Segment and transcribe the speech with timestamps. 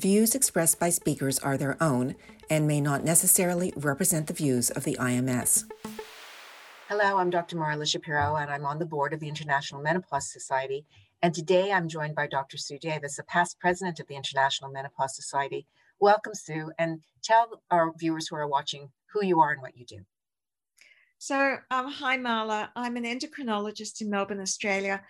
[0.00, 2.16] views expressed by speakers are their own
[2.48, 5.64] and may not necessarily represent the views of the IMS.
[6.88, 7.56] Hello, I'm Dr.
[7.56, 10.86] Marla Shapiro, and I'm on the board of the International Menopause Society.
[11.22, 12.56] And today I'm joined by Dr.
[12.56, 15.66] Sue Davis, a past president of the International Menopause Society.
[16.00, 19.84] Welcome, Sue, and tell our viewers who are watching who you are and what you
[19.84, 20.00] do.
[21.18, 22.70] So, um, hi, Marla.
[22.74, 25.02] I'm an endocrinologist in Melbourne, Australia.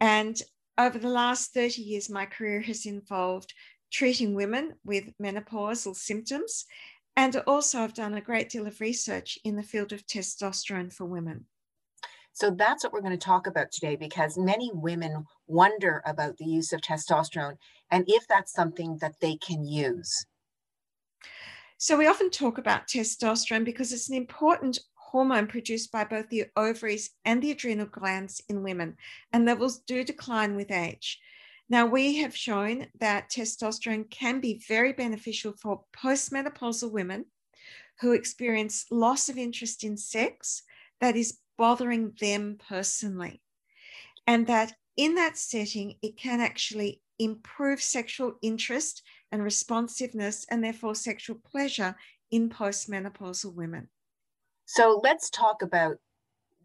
[0.00, 0.40] And
[0.78, 3.52] over the last 30 years, my career has involved
[3.96, 6.66] treating women with menopausal symptoms.
[7.16, 11.06] And also, I've done a great deal of research in the field of testosterone for
[11.06, 11.46] women.
[12.34, 16.44] So that's what we're going to talk about today because many women wonder about the
[16.44, 17.56] use of testosterone
[17.90, 20.26] and if that's something that they can use.
[21.78, 26.44] So we often talk about testosterone because it's an important hormone produced by both the
[26.54, 28.96] ovaries and the adrenal glands in women,
[29.32, 31.18] and levels do decline with age.
[31.68, 37.26] Now, we have shown that testosterone can be very beneficial for postmenopausal women
[38.00, 40.62] who experience loss of interest in sex
[41.00, 43.42] that is bothering them personally.
[44.26, 50.94] And that in that setting, it can actually improve sexual interest and responsiveness and therefore
[50.94, 51.96] sexual pleasure
[52.30, 53.88] in postmenopausal women.
[54.66, 55.96] So let's talk about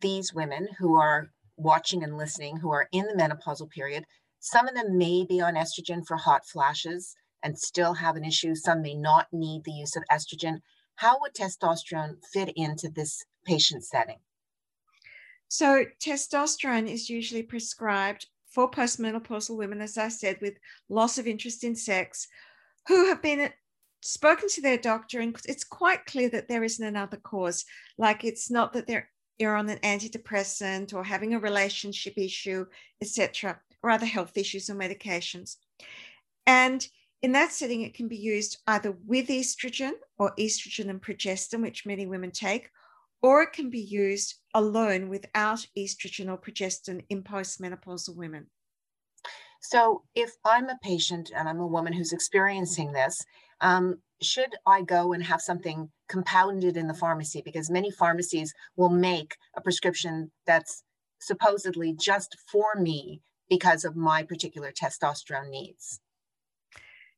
[0.01, 4.05] these women who are watching and listening who are in the menopausal period.
[4.41, 8.55] Some of them may be on estrogen for hot flashes and still have an issue.
[8.55, 10.61] Some may not need the use of estrogen.
[10.95, 14.17] How would testosterone fit into this patient setting?
[15.47, 20.55] So, testosterone is usually prescribed for postmenopausal women, as I said, with
[20.89, 22.27] loss of interest in sex,
[22.87, 23.51] who have been
[24.01, 27.63] spoken to their doctor, and it's quite clear that there isn't another cause.
[27.97, 32.65] Like it's not that they're on an antidepressant or having a relationship issue,
[33.01, 35.57] etc., or other health issues or medications.
[36.45, 36.87] And
[37.21, 41.85] in that setting, it can be used either with estrogen or estrogen and progestin, which
[41.85, 42.69] many women take,
[43.21, 48.47] or it can be used alone without estrogen or progestin in postmenopausal women.
[49.61, 53.23] So, if I'm a patient and I'm a woman who's experiencing this,
[53.61, 57.43] um, should I go and have something compounded in the pharmacy?
[57.45, 60.83] Because many pharmacies will make a prescription that's
[61.19, 65.99] supposedly just for me because of my particular testosterone needs.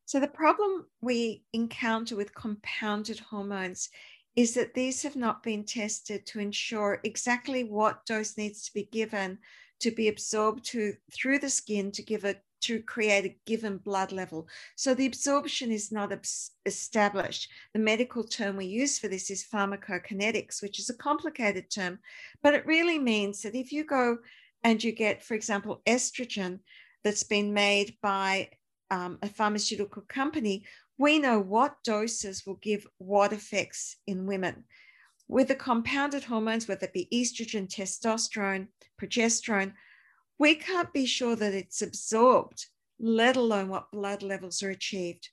[0.05, 3.89] So, the problem we encounter with compounded hormones
[4.35, 8.89] is that these have not been tested to ensure exactly what dose needs to be
[8.91, 9.37] given
[9.79, 14.13] to be absorbed to, through the skin to give a to create a given blood
[14.13, 14.47] level.
[14.77, 16.13] So the absorption is not
[16.65, 17.49] established.
[17.73, 21.99] The medical term we use for this is pharmacokinetics, which is a complicated term,
[22.41, 24.17] but it really means that if you go
[24.63, 26.59] and you get, for example, estrogen
[27.03, 28.49] that's been made by
[28.91, 30.65] um, a pharmaceutical company,
[30.97, 34.63] we know what doses will give what effects in women.
[35.27, 38.67] With the compounded hormones, whether it be estrogen, testosterone,
[39.01, 39.73] progesterone,
[40.37, 42.65] we can't be sure that it's absorbed,
[42.99, 45.29] let alone what blood levels are achieved.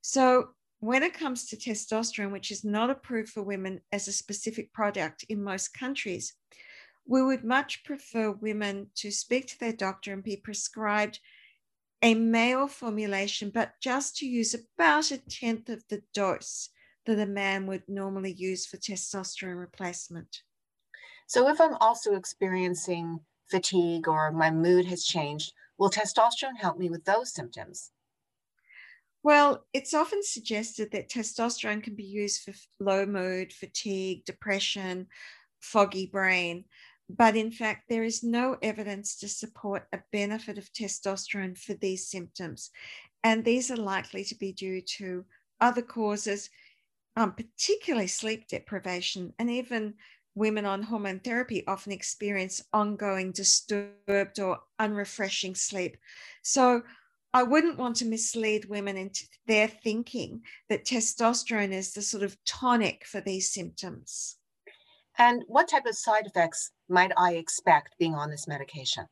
[0.00, 0.48] So,
[0.80, 5.24] when it comes to testosterone, which is not approved for women as a specific product
[5.28, 6.34] in most countries,
[7.06, 11.20] we would much prefer women to speak to their doctor and be prescribed
[12.02, 16.68] a male formulation, but just to use about a tenth of the dose
[17.06, 20.42] that a man would normally use for testosterone replacement.
[21.26, 26.90] So, if I'm also experiencing fatigue or my mood has changed, will testosterone help me
[26.90, 27.92] with those symptoms?
[29.22, 35.08] Well, it's often suggested that testosterone can be used for low mood, fatigue, depression,
[35.60, 36.64] foggy brain.
[37.08, 42.08] But in fact, there is no evidence to support a benefit of testosterone for these
[42.08, 42.70] symptoms.
[43.22, 45.24] And these are likely to be due to
[45.60, 46.50] other causes,
[47.16, 49.32] um, particularly sleep deprivation.
[49.38, 49.94] And even
[50.34, 55.96] women on hormone therapy often experience ongoing disturbed or unrefreshing sleep.
[56.42, 56.82] So
[57.32, 62.36] I wouldn't want to mislead women into their thinking that testosterone is the sort of
[62.44, 64.36] tonic for these symptoms.
[65.18, 69.06] And what type of side effects might I expect being on this medication?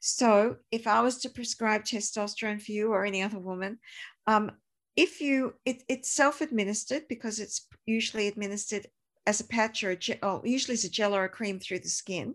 [0.00, 3.78] So, if I was to prescribe testosterone for you or any other woman,
[4.26, 4.50] um,
[4.96, 8.86] if you it, it's self-administered because it's usually administered
[9.26, 11.78] as a patch or a gel, oh, usually as a gel or a cream through
[11.78, 12.34] the skin.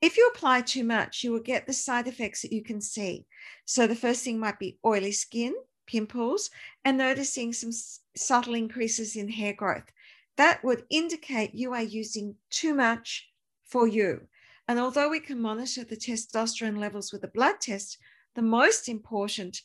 [0.00, 3.26] If you apply too much, you will get the side effects that you can see.
[3.64, 5.54] So the first thing might be oily skin,
[5.88, 6.50] pimples,
[6.84, 7.72] and noticing some
[8.16, 9.90] subtle increases in hair growth
[10.38, 13.28] that would indicate you are using too much
[13.64, 14.22] for you.
[14.68, 17.98] And although we can monitor the testosterone levels with a blood test,
[18.34, 19.60] the most important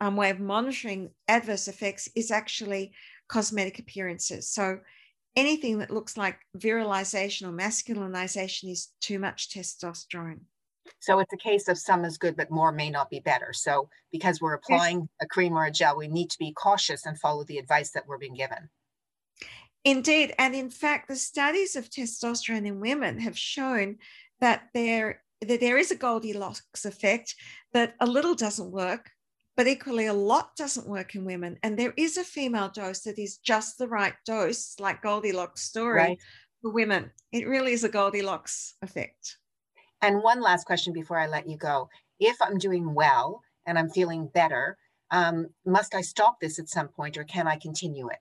[0.00, 2.92] um, way of monitoring adverse effects is actually
[3.28, 4.50] cosmetic appearances.
[4.50, 4.80] So
[5.34, 10.40] anything that looks like virilization or masculinization is too much testosterone.
[11.00, 13.52] So it's a case of some is good, but more may not be better.
[13.52, 15.08] So because we're applying yes.
[15.22, 18.06] a cream or a gel, we need to be cautious and follow the advice that
[18.06, 18.68] we're being given.
[19.84, 20.34] Indeed.
[20.38, 23.96] And in fact, the studies of testosterone in women have shown
[24.40, 27.34] that there, that there is a Goldilocks effect,
[27.72, 29.10] that a little doesn't work,
[29.56, 31.58] but equally a lot doesn't work in women.
[31.62, 35.98] And there is a female dose that is just the right dose, like Goldilocks story
[35.98, 36.18] right.
[36.62, 37.10] for women.
[37.32, 39.38] It really is a Goldilocks effect.
[40.00, 41.88] And one last question before I let you go.
[42.20, 44.76] If I'm doing well and I'm feeling better,
[45.10, 48.18] um, must I stop this at some point or can I continue it?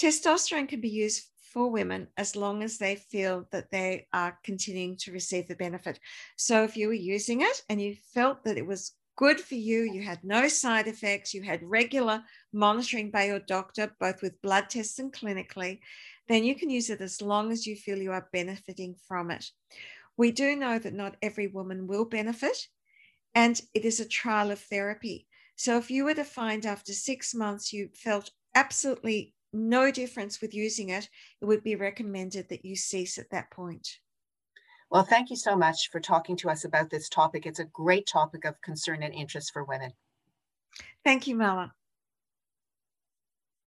[0.00, 4.96] Testosterone can be used for women as long as they feel that they are continuing
[4.98, 5.98] to receive the benefit.
[6.36, 9.80] So if you were using it and you felt that it was good for you,
[9.80, 12.22] you had no side effects, you had regular
[12.52, 15.80] monitoring by your doctor, both with blood tests and clinically,
[16.28, 19.50] then you can use it as long as you feel you are benefiting from it.
[20.16, 22.68] We do know that not every woman will benefit,
[23.34, 25.26] and it is a trial of therapy.
[25.56, 30.54] So if you were to find after six months you felt absolutely no difference with
[30.54, 31.08] using it,
[31.40, 33.98] it would be recommended that you cease at that point.
[34.90, 37.44] Well, thank you so much for talking to us about this topic.
[37.44, 39.92] It's a great topic of concern and interest for women.
[41.04, 41.72] Thank you, Marla.